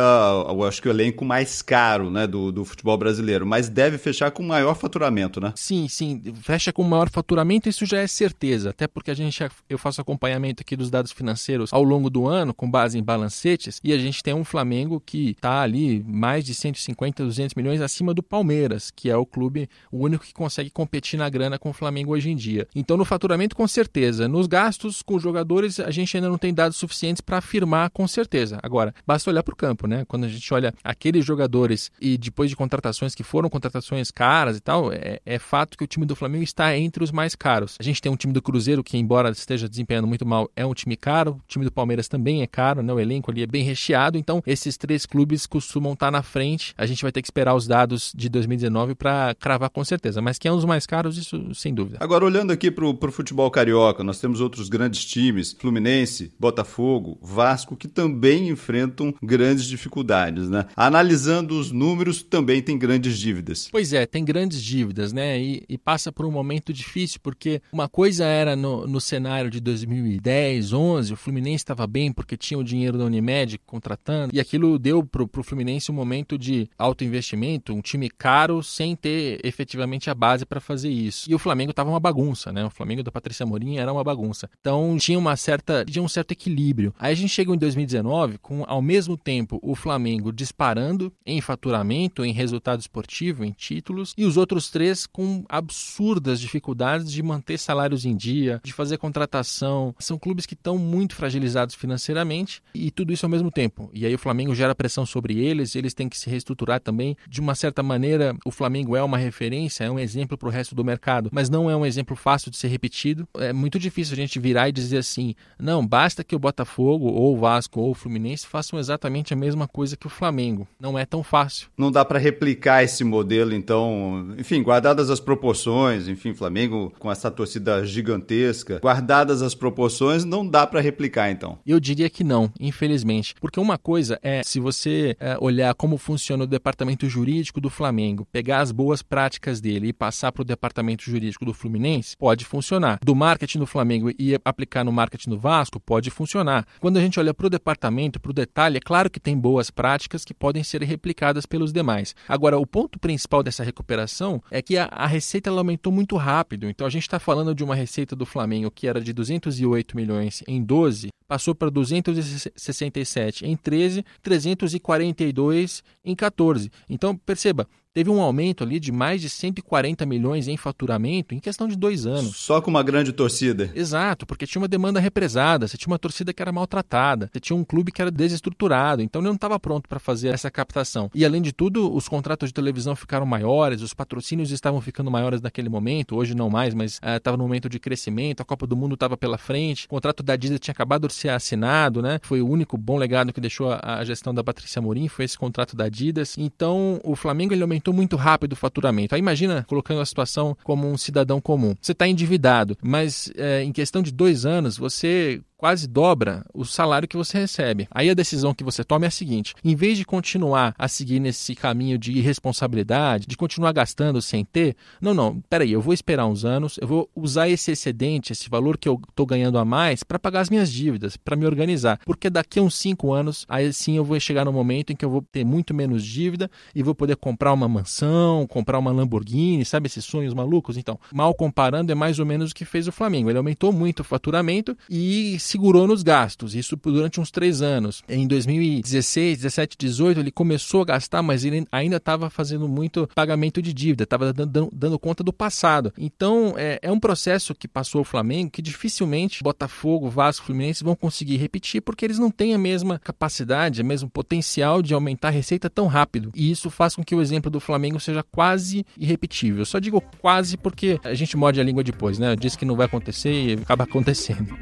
eu 0.50 0.64
acho 0.64 0.82
que 0.82 0.88
o 0.88 0.92
elenco 0.92 1.23
mais 1.24 1.44
mais 1.44 1.62
caro 1.62 2.10
né, 2.10 2.26
do, 2.26 2.52
do 2.52 2.64
futebol 2.64 2.98
brasileiro, 2.98 3.46
mas 3.46 3.68
deve 3.68 3.98
fechar 3.98 4.32
com 4.32 4.42
maior 4.42 4.76
faturamento, 4.76 5.42
né? 5.42 5.52
Sim, 5.56 5.88
sim, 5.90 6.22
fecha 6.42 6.72
com 6.72 6.84
maior 6.84 7.10
faturamento, 7.10 7.68
isso 7.68 7.86
já 7.86 8.00
é 8.00 8.08
certeza, 8.08 8.70
até 8.70 8.88
porque 8.88 9.12
a 9.12 9.14
gente 9.14 9.44
eu 9.70 9.78
faço 9.78 10.00
acompanhamento 10.00 10.62
aqui 10.62 10.76
dos 10.76 10.90
dados 10.90 11.12
financeiros 11.12 11.74
ao 11.74 11.84
longo 11.84 12.10
do 12.10 12.28
ano, 12.28 12.54
com 12.54 12.70
base 12.70 12.98
em 12.98 13.04
balancetes, 13.04 13.82
e 13.84 13.92
a 13.92 13.98
gente 13.98 14.24
tem 14.24 14.34
um 14.34 14.46
Flamengo 14.46 15.02
que 15.06 15.32
está 15.32 15.62
ali 15.62 16.02
mais 16.08 16.46
de 16.46 16.54
150, 16.54 17.24
200 17.24 17.56
milhões 17.56 17.82
acima 17.82 18.14
do 18.14 18.24
Palmeiras, 18.24 18.90
que 18.90 19.10
é 19.10 19.18
o 19.18 19.26
clube, 19.26 19.68
o 19.92 19.98
único 20.04 20.24
que 20.24 20.34
consegue 20.34 20.70
competir 20.70 21.18
na 21.18 21.30
grana 21.30 21.60
com 21.60 21.72
o 21.72 21.74
Flamengo 21.74 22.14
hoje 22.14 22.30
em 22.30 22.36
dia. 22.36 22.68
Então, 22.74 22.96
no 22.96 23.04
faturamento, 23.04 23.56
com 23.56 23.68
certeza. 23.68 24.28
Nos 24.28 24.48
gastos 24.48 25.02
com 25.02 25.20
jogadores, 25.20 25.80
a 25.80 25.92
gente 25.92 26.16
ainda 26.16 26.30
não 26.30 26.38
tem 26.38 26.54
dados 26.54 26.78
suficientes 26.78 27.22
para 27.22 27.40
afirmar 27.40 27.90
com 27.90 28.08
certeza. 28.08 28.60
Agora, 28.64 28.94
basta 29.06 29.30
olhar 29.30 29.44
para 29.44 29.54
o 29.54 29.58
campo, 29.58 29.88
né? 29.88 30.06
Quando 30.08 30.26
a 30.26 30.30
gente 30.30 30.54
olha 30.54 30.74
aqueles 31.14 31.26
jogadores 31.26 31.92
e 32.02 32.18
depois 32.18 32.50
de 32.50 32.56
contratações 32.56 33.14
que 33.14 33.24
foram 33.24 33.50
contratações 33.50 34.10
caras 34.10 34.58
e 34.58 34.60
tal, 34.60 34.92
é, 34.92 35.20
é, 35.26 35.40
fato 35.40 35.78
que 35.78 35.84
o 35.84 35.88
time 35.88 36.06
do 36.06 36.16
Flamengo 36.16 36.44
está 36.44 36.76
entre 36.76 37.04
os 37.04 37.12
mais 37.12 37.36
caros. 37.36 37.76
A 37.80 37.84
gente 37.84 38.02
tem 38.02 38.12
um 38.12 38.16
time 38.16 38.34
do 38.34 38.42
Cruzeiro 38.42 38.84
que, 38.84 38.98
embora 38.98 39.30
esteja 39.30 39.70
desempenhando 39.70 40.08
muito 40.08 40.26
mal, 40.26 40.50
é 40.56 40.66
um 40.66 40.74
time 40.74 40.96
caro. 40.96 41.34
O 41.34 41.48
time 41.48 41.66
do 41.66 41.72
Palmeiras 41.72 42.08
também 42.08 42.42
é 42.42 42.48
caro, 42.48 42.82
né? 42.82 42.92
O 42.92 43.00
elenco 43.00 43.30
ali 43.30 43.44
é 43.44 43.48
bem 43.48 43.64
recheado. 43.64 44.18
Então, 44.18 44.42
esses 44.46 44.78
três 44.78 45.06
clubes 45.06 45.46
costumam 45.46 45.94
estar 45.94 46.12
na 46.12 46.24
frente. 46.24 46.74
A 46.78 46.86
gente 46.86 47.02
vai 47.04 47.12
ter 47.12 47.22
que 47.22 47.28
esperar 47.28 47.54
os 47.54 47.68
dados 47.68 48.12
de 48.16 48.30
2019 48.30 48.96
para 48.96 49.36
cravar 49.36 49.70
com 49.70 49.84
certeza. 49.84 50.22
Mas 50.22 50.38
que 50.40 50.48
é 50.48 50.52
um 50.52 50.56
dos 50.56 50.66
mais 50.66 50.86
caros, 50.86 51.18
isso 51.18 51.54
sem 51.54 51.74
dúvida. 51.74 51.98
Agora, 52.00 52.26
olhando 52.26 52.52
aqui 52.52 52.72
para 52.72 52.86
o 52.86 53.12
futebol 53.12 53.50
carioca, 53.52 54.04
nós 54.04 54.20
temos 54.20 54.42
outros 54.42 54.70
grandes 54.70 55.06
times: 55.06 55.54
Fluminense, 55.54 56.34
Botafogo, 56.40 57.18
Vasco, 57.22 57.76
que 57.76 57.88
também 57.88 58.50
enfrentam 58.50 59.14
grandes 59.22 59.66
dificuldades, 59.66 60.50
né? 60.50 60.66
Analisando 60.76 61.03
analisando 61.04 61.60
os 61.60 61.70
números, 61.70 62.24
também 62.24 62.62
tem 62.62 62.78
grandes 62.78 63.20
dívidas. 63.20 63.68
Pois 63.70 63.92
é, 63.92 64.06
tem 64.06 64.24
grandes 64.24 64.64
dívidas, 64.64 65.12
né? 65.12 65.38
E, 65.40 65.64
e 65.68 65.78
passa 65.78 66.12
por 66.14 66.26
um 66.26 66.32
momento 66.32 66.72
difícil, 66.72 67.20
porque 67.22 67.62
uma 67.74 67.90
coisa 67.90 68.24
era 68.24 68.56
no, 68.56 68.88
no 68.88 69.02
cenário 69.02 69.50
de 69.50 69.60
2010, 69.60 70.72
11, 70.72 71.14
o 71.14 71.18
Fluminense 71.18 71.58
estava 71.58 71.86
bem 71.86 72.12
porque 72.12 72.38
tinha 72.38 72.58
o 72.58 72.64
dinheiro 72.64 72.98
da 72.98 73.04
Unimed 73.04 73.60
contratando, 73.66 74.34
e 74.34 74.40
aquilo 74.40 74.80
deu 74.80 75.04
para 75.04 75.24
o 75.24 75.44
Fluminense 75.44 75.92
um 75.92 75.96
momento 75.96 76.38
de 76.38 76.70
alto 76.78 77.04
investimento, 77.04 77.74
um 77.74 77.82
time 77.82 78.10
caro 78.10 78.64
sem 78.64 78.96
ter 78.96 79.42
efetivamente 79.44 80.10
a 80.10 80.16
base 80.16 80.46
para 80.46 80.62
fazer 80.62 80.90
isso. 80.90 81.30
E 81.30 81.36
o 81.36 81.40
Flamengo 81.40 81.72
estava 81.72 81.90
uma 81.90 82.00
bagunça, 82.00 82.52
né? 82.54 82.66
O 82.66 82.70
Flamengo 82.70 83.04
da 83.04 83.12
Patrícia 83.12 83.46
Morim 83.46 83.78
era 83.78 83.92
uma 83.92 84.04
bagunça. 84.04 84.50
Então 84.62 84.96
tinha 84.98 85.20
uma 85.20 85.36
certa, 85.36 85.84
tinha 85.84 86.02
um 86.02 86.08
certo 86.08 86.32
equilíbrio. 86.32 86.94
Aí 86.98 87.12
a 87.12 87.16
gente 87.16 87.30
chega 87.30 87.54
em 87.54 87.58
2019 87.58 88.38
com 88.38 88.64
ao 88.66 88.82
mesmo 88.82 89.18
tempo 89.18 89.60
o 89.62 89.76
Flamengo 89.76 90.32
disparando 90.32 90.93
em 91.26 91.42
faturamento, 91.42 92.26
em 92.26 92.34
resultado 92.34 92.80
esportivo, 92.80 93.44
em 93.44 93.52
títulos, 93.52 94.14
e 94.18 94.26
os 94.26 94.38
outros 94.38 94.70
três 94.70 95.06
com 95.06 95.44
absurdas 95.50 96.40
dificuldades 96.40 97.12
de 97.12 97.24
manter 97.24 97.58
salários 97.58 98.06
em 98.06 98.16
dia, 98.16 98.62
de 98.64 98.74
fazer 98.74 98.98
contratação. 98.98 99.96
São 100.00 100.18
clubes 100.18 100.46
que 100.46 100.54
estão 100.54 100.78
muito 100.78 101.16
fragilizados 101.16 101.76
financeiramente 101.76 102.62
e 102.74 102.92
tudo 102.92 103.14
isso 103.14 103.26
ao 103.26 103.30
mesmo 103.30 103.52
tempo. 103.52 103.90
E 103.94 104.06
aí 104.06 104.14
o 104.14 104.20
Flamengo 104.20 104.56
gera 104.56 104.76
pressão 104.76 105.06
sobre 105.06 105.40
eles, 105.40 105.76
eles 105.76 105.94
têm 105.94 106.10
que 106.10 106.18
se 106.18 106.30
reestruturar 106.30 106.80
também. 106.80 107.16
De 107.28 107.40
uma 107.40 107.56
certa 107.56 107.82
maneira, 107.82 108.36
o 108.46 108.52
Flamengo 108.52 108.96
é 108.96 109.04
uma 109.04 109.18
referência, 109.18 109.84
é 109.84 109.92
um 109.92 110.00
exemplo 110.00 110.38
para 110.38 110.48
o 110.48 110.52
resto 110.52 110.76
do 110.76 110.84
mercado, 110.84 111.30
mas 111.32 111.50
não 111.50 111.70
é 111.70 111.76
um 111.76 111.86
exemplo 111.86 112.16
fácil 112.16 112.52
de 112.52 112.58
ser 112.58 112.68
repetido. 112.68 113.28
É 113.36 113.54
muito 113.54 113.80
difícil 113.80 114.14
a 114.14 114.18
gente 114.18 114.40
virar 114.40 114.70
e 114.70 114.72
dizer 114.72 114.98
assim: 114.98 115.36
não, 115.60 115.86
basta 115.86 116.24
que 116.24 116.36
o 116.36 116.40
Botafogo, 116.40 117.08
ou 117.08 117.36
o 117.36 117.40
Vasco, 117.40 117.80
ou 117.80 117.92
o 117.92 117.94
Fluminense 117.94 118.48
façam 118.48 118.80
exatamente 118.80 119.34
a 119.34 119.38
mesma 119.38 119.68
coisa 119.68 119.98
que 119.98 120.08
o 120.08 120.10
Flamengo. 120.10 120.68
Não 120.84 121.00
é 121.00 121.06
tão 121.06 121.24
fácil. 121.24 121.70
Não 121.78 121.90
dá 121.90 122.04
para 122.04 122.20
replicar 122.20 122.84
esse 122.84 123.06
modelo, 123.06 123.54
então, 123.54 124.36
enfim, 124.38 124.62
guardadas 124.62 125.10
as 125.10 125.22
proporções, 125.22 126.10
enfim, 126.10 126.34
Flamengo 126.34 126.92
com 127.00 127.10
essa 127.10 127.32
torcida 127.32 127.86
gigantesca, 127.86 128.80
guardadas 128.84 129.42
as 129.42 129.56
proporções, 129.56 130.26
não 130.26 130.46
dá 130.46 130.68
para 130.68 130.82
replicar, 130.82 131.32
então. 131.32 131.58
Eu 131.66 131.80
diria 131.80 132.10
que 132.10 132.22
não, 132.22 132.52
infelizmente, 132.60 133.34
porque 133.40 133.62
uma 133.62 133.78
coisa 133.78 134.20
é 134.22 134.44
se 134.44 134.60
você 134.60 135.16
é, 135.22 135.38
olhar 135.40 135.74
como 135.74 135.98
funciona 135.98 136.44
o 136.44 136.48
departamento 136.48 137.08
jurídico 137.08 137.62
do 137.62 137.70
Flamengo, 137.70 138.28
pegar 138.30 138.60
as 138.60 138.74
boas 138.74 139.02
práticas 139.02 139.62
dele 139.62 139.88
e 139.88 139.94
passar 139.94 140.34
para 140.34 140.42
o 140.42 140.46
departamento 140.46 141.06
jurídico 141.06 141.46
do 141.46 141.54
Fluminense, 141.54 142.18
pode 142.18 142.44
funcionar. 142.44 143.00
Do 143.02 143.16
marketing 143.16 143.60
do 143.60 143.66
Flamengo 143.66 144.12
e 144.20 144.38
aplicar 144.44 144.84
no 144.84 144.92
marketing 144.92 145.30
do 145.30 145.40
Vasco, 145.40 145.80
pode 145.80 146.10
funcionar. 146.10 146.68
Quando 146.82 146.98
a 146.98 147.02
gente 147.02 147.18
olha 147.22 147.34
para 147.34 147.48
o 147.48 147.50
departamento, 147.50 148.20
para 148.20 148.32
o 148.32 148.34
detalhe, 148.34 148.78
é 148.78 148.82
claro 148.82 149.10
que 149.10 149.20
tem 149.20 149.38
boas 149.38 149.72
práticas 149.72 150.26
que 150.26 150.34
podem 150.34 150.63
ser 150.64 150.82
replicadas 150.84 151.46
pelos 151.46 151.74
demais. 151.74 152.16
Agora, 152.28 152.58
o 152.58 152.66
ponto 152.66 153.00
principal 153.00 153.44
dessa 153.44 153.64
recuperação 153.64 154.42
é 154.50 154.62
que 154.62 154.78
a, 154.78 154.86
a 154.86 155.08
receita 155.08 155.50
aumentou 155.50 155.92
muito 155.92 156.16
rápido. 156.16 156.70
Então, 156.70 156.86
a 156.86 156.90
gente 156.90 157.04
está 157.04 157.20
falando 157.20 157.54
de 157.54 157.64
uma 157.64 157.76
receita 157.76 158.16
do 158.16 158.26
Flamengo 158.26 158.72
que 158.72 158.88
era 158.88 159.02
de 159.02 159.14
208 159.14 159.96
milhões 159.96 160.44
em 160.48 160.64
12, 160.64 161.10
passou 161.28 161.56
para 161.56 161.70
267 161.70 163.46
em 163.46 163.56
13, 163.56 164.06
342 164.22 165.84
em 166.06 166.16
14. 166.16 166.72
Então, 166.90 167.16
perceba, 167.16 167.68
teve 167.94 168.10
um 168.10 168.22
aumento 168.22 168.64
ali 168.64 168.80
de 168.80 168.92
mais 168.92 169.22
de 169.22 169.30
140 169.30 170.06
milhões 170.06 170.48
em 170.48 170.58
faturamento 170.58 171.36
em 171.36 171.40
questão 171.40 171.68
de 171.68 171.76
dois 171.76 172.06
anos. 172.06 172.38
Só 172.38 172.60
com 172.60 172.72
uma 172.72 172.82
grande 172.82 173.12
torcida. 173.12 173.72
Exato, 173.76 174.26
porque 174.26 174.48
tinha 174.48 174.62
uma 174.62 174.68
demanda 174.68 175.00
represada, 175.00 175.68
você 175.68 175.78
tinha 175.78 175.92
uma 175.92 176.00
torcida 176.00 176.34
que 176.34 176.42
era 176.42 176.52
maltratada, 176.52 177.30
você 177.32 177.40
tinha 177.40 177.56
um 177.56 177.64
clube 177.64 177.92
que 177.92 178.02
era 178.02 178.10
desestruturado, 178.10 179.02
então 179.02 179.22
ele 179.22 179.28
não 179.28 179.36
estava 179.36 179.60
pronto 179.60 179.88
para 179.88 180.00
fazer 180.00 180.30
essa 180.30 180.50
captação. 180.50 181.10
E 181.14 181.24
além 181.24 181.42
de 181.42 181.54
tudo, 181.54 181.94
os 181.94 182.08
contratos 182.08 182.50
de 182.50 182.54
televisão 182.54 182.96
ficaram 182.96 183.26
maiores, 183.26 183.82
os 183.82 183.94
patrocínios 183.94 184.52
estavam 184.52 184.82
ficando 184.82 185.12
maiores 185.12 185.42
naquele 185.42 185.70
momento, 185.70 186.16
hoje 186.16 186.34
não 186.34 186.50
mais, 186.50 186.74
mas 186.74 187.00
estava 187.16 187.36
uh, 187.36 187.38
no 187.38 187.44
momento 187.44 187.70
de 187.70 187.80
crescimento, 187.80 188.42
a 188.42 188.46
Copa 188.46 188.66
do 188.66 188.76
Mundo 188.76 188.96
estava 188.96 189.16
pela 189.16 189.38
frente, 189.38 189.86
o 189.86 189.90
contrato 189.90 190.24
da 190.24 190.36
Disney 190.36 190.58
tinha 190.58 190.74
acabado 190.74 191.08
de 191.08 191.14
ser 191.14 191.30
assinado, 191.30 192.02
né? 192.02 192.20
Foi 192.24 192.42
o 192.42 192.48
único 192.48 192.78
bom 192.78 192.98
legado 192.98 193.32
que 193.32 193.42
deixou 193.42 193.72
a, 193.72 194.00
a 194.00 194.04
gestão 194.04 194.34
da 194.34 194.44
Patrícia 194.44 194.82
Morim, 194.82 195.08
foi 195.08 195.26
esse 195.26 195.38
contrato 195.38 195.76
da 195.76 195.86
Adidas. 195.86 196.36
Então, 196.38 197.00
o 197.04 197.16
Flamengo 197.16 197.54
ele 197.54 197.62
aumentou 197.62 197.83
aumentou 197.84 197.94
muito 197.94 198.16
rápido 198.16 198.54
o 198.54 198.56
faturamento. 198.56 199.14
Aí 199.14 199.20
imagina 199.20 199.66
colocando 199.68 200.00
a 200.00 200.06
situação 200.06 200.58
como 200.64 200.90
um 200.90 200.98
cidadão 200.98 201.42
comum. 201.42 201.76
Você 201.82 201.92
está 201.92 202.08
endividado, 202.08 202.78
mas 202.82 203.32
é, 203.36 203.64
em 203.64 203.72
questão 203.72 204.02
de 204.02 204.12
dois 204.12 204.46
anos 204.46 204.78
você 204.78 205.42
quase 205.64 205.88
dobra 205.88 206.46
o 206.54 206.66
salário 206.66 207.08
que 207.08 207.16
você 207.16 207.40
recebe. 207.40 207.88
Aí 207.90 208.10
a 208.10 208.14
decisão 208.14 208.54
que 208.54 208.66
você 208.66 208.84
toma 208.84 209.06
é 209.06 209.08
a 209.08 209.12
seguinte: 209.12 209.56
em 209.64 209.74
vez 209.74 209.98
de 209.98 210.04
continuar 210.04 210.76
a 210.78 210.90
seguir 210.90 211.22
nesse 211.22 211.56
caminho 211.56 211.98
de 211.98 212.12
irresponsabilidade, 212.12 213.26
de 213.26 213.38
continuar 213.38 213.72
gastando 213.72 214.22
sem 214.22 214.44
ter, 214.44 214.76
não, 215.00 215.14
não, 215.14 215.40
peraí, 215.50 215.72
eu 215.72 215.80
vou 215.80 215.94
esperar 215.94 216.28
uns 216.28 216.44
anos, 216.44 216.78
eu 216.82 216.86
vou 216.86 217.10
usar 217.16 217.48
esse 217.48 217.72
excedente, 217.72 218.34
esse 218.34 218.50
valor 218.50 218.78
que 218.78 218.90
eu 218.90 219.00
estou 219.08 219.26
ganhando 219.26 219.58
a 219.58 219.64
mais, 219.64 220.04
para 220.04 220.20
pagar 220.20 220.42
as 220.42 220.50
minhas 220.50 220.70
dívidas, 220.70 221.16
para 221.16 221.38
me 221.38 221.46
organizar. 221.46 221.98
Porque 222.04 222.30
daqui 222.30 222.60
a 222.60 222.62
uns 222.62 222.76
cinco 222.76 223.14
anos, 223.14 223.46
aí 223.48 223.72
sim 223.72 223.96
eu 223.96 224.04
vou 224.04 224.20
chegar 224.20 224.44
no 224.44 224.52
momento 224.52 224.92
em 224.92 224.98
que 224.98 225.06
eu 225.06 225.10
vou 225.10 225.22
ter 225.32 225.46
muito 225.46 225.74
menos 225.74 226.04
dívida 226.04 226.52
e 226.76 226.84
vou 226.84 226.94
poder 226.94 227.16
comprar 227.16 227.54
uma 227.54 227.70
mansão, 227.70 228.46
comprar 228.48 228.80
uma 228.80 228.92
Lamborghini, 228.92 229.64
sabe 229.64 229.88
esses 229.88 230.04
sonhos 230.04 230.34
malucos? 230.34 230.76
Então, 230.76 231.00
mal 231.14 231.34
comparando, 231.34 231.90
é 231.90 231.96
mais 231.96 232.20
ou 232.20 232.26
menos 232.26 232.52
o 232.52 232.54
que 232.54 232.66
fez 232.66 232.86
o 232.86 232.92
Flamengo. 232.92 233.30
Ele 233.30 233.38
aumentou 233.38 233.72
muito 233.72 234.02
o 234.02 234.04
faturamento 234.04 234.78
e 234.90 235.38
segurou 235.54 235.88
nos 235.88 236.02
gastos, 236.02 236.56
isso 236.56 236.76
durante 236.76 237.22
uns 237.22 237.30
três 237.30 237.62
anos. 237.62 238.02
Em 238.10 238.28
2016, 238.28 239.38
17, 239.38 239.78
18, 239.78 240.20
ele 240.20 240.32
começou 240.32 240.82
a 240.82 240.86
gastar, 240.86 241.22
mas 241.22 241.46
ele 241.46 241.68
ainda 241.72 241.98
estava 241.98 242.28
fazendo 242.28 242.68
muito 242.68 243.08
pagamento 243.14 243.62
de 243.62 243.72
dívida, 243.72 244.04
estava 244.04 244.34
dando, 244.34 244.70
dando, 244.74 244.98
conta 244.98 245.24
do 245.24 245.32
passado. 245.32 245.94
Então, 245.96 246.56
é, 246.58 246.80
é, 246.82 246.92
um 246.92 247.00
processo 247.00 247.54
que 247.54 247.68
passou 247.68 248.02
o 248.02 248.04
Flamengo 248.04 248.50
que 248.50 248.64
dificilmente 248.64 249.44
Botafogo, 249.44 250.10
Vasco, 250.10 250.48
Fluminense 250.48 250.84
vão 250.84 250.96
conseguir 250.96 251.38
repetir, 251.38 251.82
porque 251.82 252.04
eles 252.04 252.18
não 252.18 252.32
têm 252.32 252.56
a 252.56 252.58
mesma 252.58 252.98
capacidade, 252.98 253.82
o 253.82 253.86
mesmo 253.86 254.10
potencial 254.10 254.82
de 254.82 254.96
aumentar 254.96 255.28
a 255.28 255.32
receita 255.32 255.70
tão 255.70 255.86
rápido. 255.86 256.32
E 256.34 256.50
isso 256.50 256.72
faz 256.72 256.96
com 256.96 257.04
que 257.04 257.14
o 257.14 257.22
exemplo 257.22 257.52
do 257.52 257.60
Flamengo 257.60 258.00
seja 258.00 258.24
quase 258.24 258.84
irrepetível. 258.98 259.60
Eu 259.60 259.66
só 259.66 259.78
digo 259.78 260.02
quase 260.20 260.58
porque 260.58 261.00
a 261.04 261.14
gente 261.14 261.38
morde 261.38 261.62
a 261.62 261.64
língua 261.64 261.84
depois, 261.84 262.18
né? 262.18 262.36
Diz 262.36 262.56
que 262.56 262.66
não 262.66 262.76
vai 262.76 262.88
acontecer 262.88 263.32
e 263.32 263.54
acaba 263.54 263.84
acontecendo. 263.84 264.58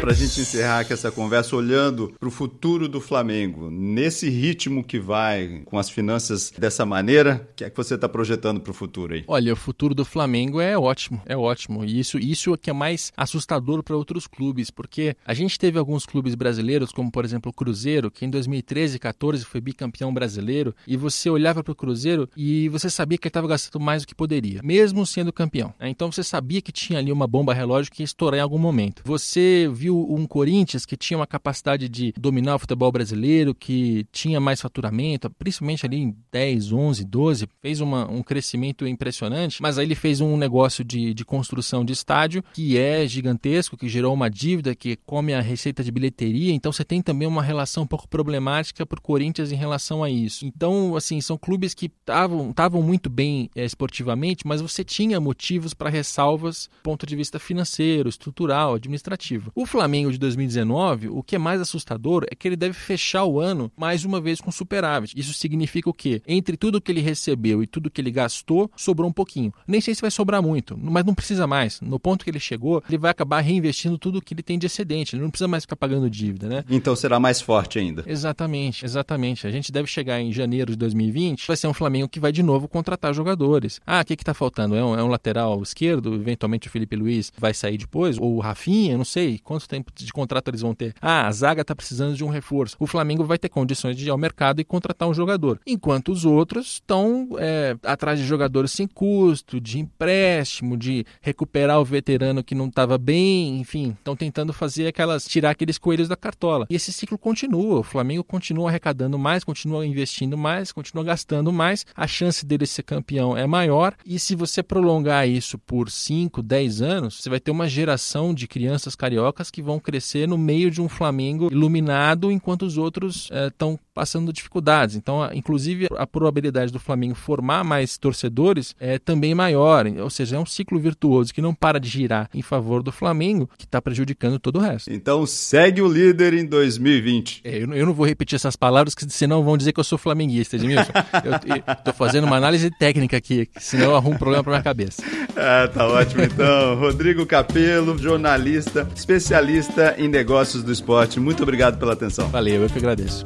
Para 0.00 0.12
a 0.12 0.14
gente 0.14 0.40
encerrar 0.40 0.80
aqui 0.80 0.94
essa 0.94 1.12
conversa 1.12 1.54
olhando 1.54 2.14
para 2.18 2.26
o 2.26 2.30
futuro 2.30 2.88
do 2.88 3.02
Flamengo, 3.02 3.70
nesse 3.70 4.30
ritmo 4.30 4.82
que 4.82 4.98
vai, 4.98 5.60
com 5.66 5.78
as 5.78 5.90
finanças 5.90 6.50
dessa 6.56 6.86
maneira, 6.86 7.46
o 7.50 7.54
que 7.54 7.64
é 7.64 7.70
que 7.70 7.76
você 7.76 7.96
está 7.96 8.08
projetando 8.08 8.60
para 8.60 8.70
o 8.70 8.74
futuro 8.74 9.12
aí? 9.12 9.24
Olha, 9.28 9.52
o 9.52 9.56
futuro 9.56 9.94
do 9.94 10.02
Flamengo 10.02 10.58
é 10.58 10.76
ótimo, 10.78 11.20
é 11.26 11.36
ótimo. 11.36 11.84
E 11.84 12.00
isso, 12.00 12.18
isso 12.18 12.54
é 12.54 12.56
que 12.56 12.70
é 12.70 12.72
mais 12.72 13.12
assustador 13.14 13.82
para 13.82 13.94
outros 13.94 14.26
clubes, 14.26 14.70
porque 14.70 15.14
a 15.26 15.34
gente 15.34 15.58
teve 15.58 15.78
alguns 15.78 16.06
clubes 16.06 16.34
brasileiros, 16.34 16.92
como 16.92 17.12
por 17.12 17.26
exemplo 17.26 17.50
o 17.50 17.54
Cruzeiro, 17.54 18.10
que 18.10 18.24
em 18.24 18.30
2013 18.30 18.96
e 18.96 18.98
14 18.98 19.44
foi 19.44 19.60
bicampeão 19.60 20.14
brasileiro, 20.14 20.74
e 20.86 20.96
você 20.96 21.28
olhava 21.28 21.62
para 21.62 21.72
o 21.72 21.76
Cruzeiro 21.76 22.26
e 22.34 22.70
você 22.70 22.88
sabia 22.88 23.18
que 23.18 23.26
ele 23.26 23.30
estava 23.30 23.46
gastando 23.46 23.82
mais 23.82 24.02
do 24.02 24.08
que 24.08 24.14
poderia, 24.14 24.62
mesmo 24.64 25.04
sendo 25.04 25.30
campeão. 25.30 25.74
Então 25.78 26.10
você 26.10 26.24
sabia 26.24 26.62
que 26.62 26.72
tinha 26.72 26.98
ali 26.98 27.12
uma 27.12 27.26
bomba 27.26 27.52
relógio 27.52 27.92
que 27.92 28.02
ia 28.02 28.04
estourar 28.04 28.38
em 28.38 28.42
algum 28.42 28.58
momento. 28.58 29.02
Você 29.04 29.70
viu 29.70 29.89
um 29.90 30.26
Corinthians 30.26 30.86
que 30.86 30.96
tinha 30.96 31.18
uma 31.18 31.26
capacidade 31.26 31.88
de 31.88 32.12
dominar 32.16 32.56
o 32.56 32.58
futebol 32.58 32.90
brasileiro, 32.90 33.54
que 33.54 34.06
tinha 34.12 34.40
mais 34.40 34.60
faturamento, 34.60 35.30
principalmente 35.30 35.84
ali 35.84 35.98
em 35.98 36.16
10, 36.32 36.72
11, 36.72 37.04
12, 37.04 37.48
fez 37.60 37.80
uma, 37.80 38.10
um 38.10 38.22
crescimento 38.22 38.86
impressionante, 38.86 39.60
mas 39.60 39.78
aí 39.78 39.86
ele 39.86 39.94
fez 39.94 40.20
um 40.20 40.36
negócio 40.36 40.84
de, 40.84 41.12
de 41.14 41.24
construção 41.24 41.84
de 41.84 41.92
estádio 41.92 42.42
que 42.52 42.78
é 42.78 43.06
gigantesco, 43.06 43.76
que 43.76 43.88
gerou 43.88 44.14
uma 44.14 44.30
dívida 44.30 44.74
que 44.74 44.96
come 45.06 45.34
a 45.34 45.40
receita 45.40 45.82
de 45.82 45.90
bilheteria, 45.90 46.52
então 46.52 46.72
você 46.72 46.84
tem 46.84 47.02
também 47.02 47.26
uma 47.26 47.42
relação 47.42 47.84
um 47.84 47.86
pouco 47.86 48.08
problemática 48.08 48.86
para 48.86 48.98
o 48.98 49.02
Corinthians 49.02 49.52
em 49.52 49.56
relação 49.56 50.02
a 50.02 50.10
isso. 50.10 50.46
Então, 50.46 50.96
assim, 50.96 51.20
são 51.20 51.36
clubes 51.36 51.74
que 51.74 51.86
estavam 51.86 52.82
muito 52.82 53.10
bem 53.10 53.50
é, 53.54 53.64
esportivamente, 53.64 54.46
mas 54.46 54.60
você 54.60 54.84
tinha 54.84 55.20
motivos 55.20 55.74
para 55.74 55.90
ressalvas 55.90 56.68
do 56.78 56.82
ponto 56.82 57.06
de 57.06 57.16
vista 57.16 57.38
financeiro, 57.38 58.08
estrutural, 58.08 58.74
administrativo. 58.74 59.50
O 59.54 59.66
Flamengo 59.66 59.79
Flamengo 59.80 60.12
de 60.12 60.18
2019, 60.18 61.08
o 61.08 61.22
que 61.22 61.36
é 61.36 61.38
mais 61.38 61.58
assustador 61.58 62.26
é 62.30 62.34
que 62.34 62.46
ele 62.46 62.54
deve 62.54 62.74
fechar 62.74 63.24
o 63.24 63.40
ano 63.40 63.72
mais 63.74 64.04
uma 64.04 64.20
vez 64.20 64.38
com 64.38 64.52
superávit. 64.52 65.18
Isso 65.18 65.32
significa 65.32 65.88
o 65.88 65.94
quê? 65.94 66.20
Entre 66.28 66.54
tudo 66.54 66.82
que 66.82 66.92
ele 66.92 67.00
recebeu 67.00 67.62
e 67.62 67.66
tudo 67.66 67.90
que 67.90 67.98
ele 67.98 68.10
gastou, 68.10 68.70
sobrou 68.76 69.08
um 69.08 69.12
pouquinho. 69.12 69.54
Nem 69.66 69.80
sei 69.80 69.94
se 69.94 70.02
vai 70.02 70.10
sobrar 70.10 70.42
muito, 70.42 70.76
mas 70.76 71.02
não 71.02 71.14
precisa 71.14 71.46
mais. 71.46 71.80
No 71.80 71.98
ponto 71.98 72.26
que 72.26 72.30
ele 72.30 72.38
chegou, 72.38 72.84
ele 72.86 72.98
vai 72.98 73.10
acabar 73.10 73.40
reinvestindo 73.40 73.96
tudo 73.96 74.20
que 74.20 74.34
ele 74.34 74.42
tem 74.42 74.58
de 74.58 74.66
excedente. 74.66 75.16
Ele 75.16 75.22
não 75.22 75.30
precisa 75.30 75.48
mais 75.48 75.64
ficar 75.64 75.76
pagando 75.76 76.10
dívida, 76.10 76.46
né? 76.46 76.62
Então 76.68 76.94
será 76.94 77.18
mais 77.18 77.40
forte 77.40 77.78
ainda. 77.78 78.04
Exatamente, 78.06 78.84
exatamente. 78.84 79.46
A 79.46 79.50
gente 79.50 79.72
deve 79.72 79.88
chegar 79.88 80.20
em 80.20 80.30
janeiro 80.30 80.72
de 80.72 80.76
2020, 80.76 81.46
vai 81.46 81.56
ser 81.56 81.68
um 81.68 81.72
Flamengo 81.72 82.06
que 82.06 82.20
vai 82.20 82.32
de 82.32 82.42
novo 82.42 82.68
contratar 82.68 83.14
jogadores. 83.14 83.80
Ah, 83.86 84.02
o 84.02 84.04
que 84.04 84.12
está 84.12 84.34
faltando? 84.34 84.76
É 84.76 84.84
um, 84.84 84.94
é 84.94 85.02
um 85.02 85.08
lateral 85.08 85.62
esquerdo? 85.62 86.12
Eventualmente 86.12 86.68
o 86.68 86.70
Felipe 86.70 86.96
Luiz 86.96 87.32
vai 87.38 87.54
sair 87.54 87.78
depois? 87.78 88.18
Ou 88.18 88.36
o 88.36 88.40
Rafinha? 88.40 88.98
Não 88.98 89.06
sei. 89.06 89.38
Quanto 89.38 89.69
tempo 89.70 89.92
de 89.94 90.12
contrato 90.12 90.48
eles 90.48 90.60
vão 90.60 90.74
ter? 90.74 90.94
Ah, 91.00 91.26
a 91.26 91.32
zaga 91.32 91.62
está 91.62 91.74
precisando 91.74 92.14
de 92.14 92.24
um 92.24 92.28
reforço. 92.28 92.76
O 92.78 92.86
Flamengo 92.86 93.24
vai 93.24 93.38
ter 93.38 93.48
condições 93.48 93.96
de 93.96 94.06
ir 94.06 94.10
ao 94.10 94.18
mercado 94.18 94.60
e 94.60 94.64
contratar 94.64 95.08
um 95.08 95.14
jogador. 95.14 95.60
Enquanto 95.66 96.10
os 96.10 96.24
outros 96.24 96.74
estão 96.74 97.28
é, 97.38 97.76
atrás 97.84 98.18
de 98.18 98.26
jogadores 98.26 98.72
sem 98.72 98.86
custo, 98.86 99.60
de 99.60 99.78
empréstimo, 99.78 100.76
de 100.76 101.04
recuperar 101.20 101.80
o 101.80 101.84
veterano 101.84 102.42
que 102.42 102.54
não 102.54 102.66
estava 102.66 102.98
bem, 102.98 103.60
enfim, 103.60 103.96
estão 103.98 104.16
tentando 104.16 104.52
fazer 104.52 104.88
aquelas, 104.88 105.24
tirar 105.26 105.50
aqueles 105.50 105.78
coelhos 105.78 106.08
da 106.08 106.16
cartola. 106.16 106.66
E 106.68 106.74
esse 106.74 106.92
ciclo 106.92 107.16
continua. 107.16 107.80
O 107.80 107.84
Flamengo 107.84 108.24
continua 108.24 108.68
arrecadando 108.68 109.18
mais, 109.18 109.44
continua 109.44 109.86
investindo 109.86 110.36
mais, 110.36 110.72
continua 110.72 111.04
gastando 111.04 111.52
mais. 111.52 111.86
A 111.94 112.06
chance 112.06 112.44
dele 112.44 112.66
ser 112.66 112.82
campeão 112.82 113.36
é 113.36 113.46
maior. 113.46 113.94
E 114.04 114.18
se 114.18 114.34
você 114.34 114.62
prolongar 114.62 115.28
isso 115.28 115.58
por 115.58 115.90
5, 115.90 116.42
10 116.42 116.82
anos, 116.82 117.20
você 117.20 117.30
vai 117.30 117.38
ter 117.38 117.50
uma 117.50 117.68
geração 117.68 118.34
de 118.34 118.48
crianças 118.48 118.96
cariocas 118.96 119.50
que 119.50 119.59
vão 119.62 119.70
vão 119.70 119.78
crescer 119.78 120.26
no 120.26 120.36
meio 120.36 120.70
de 120.70 120.82
um 120.82 120.88
Flamengo 120.88 121.48
iluminado, 121.50 122.32
enquanto 122.32 122.62
os 122.62 122.76
outros 122.76 123.30
estão 123.48 123.74
eh, 123.74 123.78
passando 123.94 124.32
dificuldades. 124.32 124.96
Então, 124.96 125.28
inclusive, 125.32 125.86
a 125.96 126.06
probabilidade 126.06 126.72
do 126.72 126.80
Flamengo 126.80 127.14
formar 127.14 127.62
mais 127.62 127.96
torcedores 127.96 128.74
é 128.80 128.98
também 128.98 129.34
maior. 129.34 129.86
Ou 129.86 130.10
seja, 130.10 130.36
é 130.36 130.38
um 130.38 130.46
ciclo 130.46 130.80
virtuoso 130.80 131.32
que 131.32 131.40
não 131.40 131.54
para 131.54 131.78
de 131.78 131.88
girar 131.88 132.28
em 132.34 132.42
favor 132.42 132.82
do 132.82 132.90
Flamengo, 132.90 133.48
que 133.56 133.64
está 133.64 133.80
prejudicando 133.80 134.38
todo 134.38 134.56
o 134.56 134.60
resto. 134.60 134.92
Então, 134.92 135.24
segue 135.26 135.80
o 135.82 135.88
líder 135.88 136.34
em 136.34 136.44
2020. 136.44 137.42
É, 137.44 137.62
eu, 137.62 137.72
eu, 137.72 137.86
não 137.86 137.94
vou 137.94 138.06
repetir 138.06 138.36
essas 138.36 138.56
palavras, 138.56 138.94
que 138.94 139.08
senão 139.10 139.44
vão 139.44 139.56
dizer 139.56 139.72
que 139.72 139.80
eu 139.80 139.84
sou 139.84 139.98
flamenguista, 139.98 140.56
Edmilson. 140.56 140.92
eu 141.24 141.74
estou 141.74 141.94
fazendo 141.94 142.24
uma 142.24 142.36
análise 142.36 142.70
técnica 142.78 143.16
aqui, 143.16 143.48
senão 143.58 143.86
eu 143.86 143.96
arrumo 143.96 144.16
um 144.16 144.18
problema 144.18 144.42
para 144.42 144.52
minha 144.52 144.62
cabeça. 144.62 145.02
Ah, 145.36 145.68
tá 145.68 145.86
ótimo 145.86 146.22
então. 146.22 146.76
Rodrigo 146.76 147.24
Capelo, 147.24 147.96
jornalista, 147.98 148.88
especialista 148.94 149.49
especialista 149.50 149.94
em 149.98 150.08
negócios 150.08 150.62
do 150.62 150.72
esporte. 150.72 151.18
Muito 151.18 151.42
obrigado 151.42 151.78
pela 151.78 151.92
atenção. 151.92 152.28
Valeu, 152.28 152.62
eu 152.62 152.68
que 152.68 152.78
agradeço. 152.78 153.24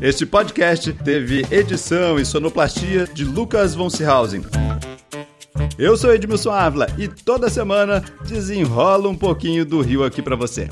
Este 0.00 0.24
podcast 0.24 0.92
teve 0.92 1.46
edição 1.50 2.18
e 2.18 2.24
sonoplastia 2.24 3.06
de 3.06 3.24
Lucas 3.24 3.74
von 3.74 3.90
Seehausen. 3.90 4.42
Eu 5.78 5.96
sou 5.96 6.14
Edmilson 6.14 6.50
Ávila 6.50 6.86
e 6.98 7.08
toda 7.08 7.48
semana 7.50 8.02
desenrola 8.26 9.08
um 9.08 9.16
pouquinho 9.16 9.64
do 9.64 9.80
Rio 9.80 10.04
aqui 10.04 10.22
para 10.22 10.36
você. 10.36 10.68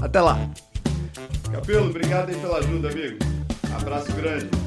Até 0.00 0.20
lá. 0.20 0.38
Capelo, 1.50 1.88
obrigado 1.88 2.30
aí 2.30 2.36
pela 2.36 2.58
ajuda, 2.58 2.90
amigo. 2.90 3.18
Abraço 3.74 4.12
grande. 4.12 4.63